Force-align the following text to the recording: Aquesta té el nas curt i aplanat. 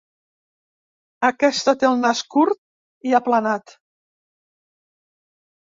Aquesta 1.27 1.75
té 1.83 1.89
el 1.89 2.01
nas 2.05 2.21
curt 2.37 2.59
i 3.11 3.15
aplanat. 3.21 3.77